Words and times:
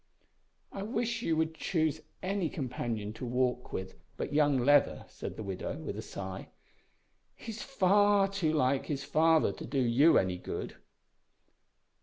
"I 0.71 0.81
wish 0.81 1.21
you 1.21 1.37
would 1.37 1.53
choose 1.53 2.01
any 2.23 2.49
companion 2.49 3.13
to 3.13 3.23
walk 3.23 3.71
with 3.71 3.93
but 4.17 4.33
young 4.33 4.57
Leather," 4.57 5.05
said 5.07 5.35
the 5.35 5.43
widow, 5.43 5.77
with 5.77 5.95
a 5.95 6.01
sigh. 6.01 6.49
"He's 7.35 7.61
far 7.61 8.27
too 8.27 8.51
like 8.53 8.87
his 8.87 9.03
father 9.03 9.51
to 9.53 9.63
do 9.63 9.77
you 9.79 10.17
any 10.17 10.39
good." 10.39 10.77